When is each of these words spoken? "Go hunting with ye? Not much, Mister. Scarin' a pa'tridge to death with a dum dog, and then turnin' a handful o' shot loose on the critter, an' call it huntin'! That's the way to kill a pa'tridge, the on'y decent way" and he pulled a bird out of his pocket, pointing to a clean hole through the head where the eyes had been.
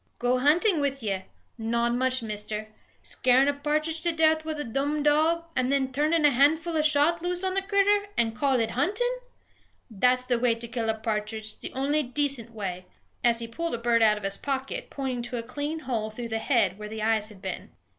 "Go 0.17 0.39
hunting 0.39 0.79
with 0.81 1.03
ye? 1.03 1.25
Not 1.59 1.93
much, 1.93 2.23
Mister. 2.23 2.69
Scarin' 3.03 3.47
a 3.47 3.53
pa'tridge 3.53 4.01
to 4.01 4.11
death 4.11 4.43
with 4.43 4.59
a 4.59 4.63
dum 4.63 5.03
dog, 5.03 5.43
and 5.55 5.71
then 5.71 5.91
turnin' 5.93 6.25
a 6.25 6.31
handful 6.31 6.75
o' 6.75 6.81
shot 6.81 7.21
loose 7.21 7.43
on 7.43 7.53
the 7.53 7.61
critter, 7.61 8.07
an' 8.17 8.31
call 8.31 8.59
it 8.59 8.71
huntin'! 8.71 9.19
That's 9.91 10.25
the 10.25 10.39
way 10.39 10.55
to 10.55 10.67
kill 10.67 10.89
a 10.89 10.95
pa'tridge, 10.95 11.59
the 11.59 11.71
on'y 11.75 12.01
decent 12.01 12.49
way" 12.49 12.87
and 13.23 13.35
he 13.37 13.47
pulled 13.47 13.75
a 13.75 13.77
bird 13.77 14.01
out 14.01 14.17
of 14.17 14.23
his 14.23 14.39
pocket, 14.39 14.89
pointing 14.89 15.21
to 15.21 15.37
a 15.37 15.43
clean 15.43 15.81
hole 15.81 16.09
through 16.09 16.29
the 16.29 16.39
head 16.39 16.79
where 16.79 16.89
the 16.89 17.03
eyes 17.03 17.29
had 17.29 17.39
been. 17.39 17.69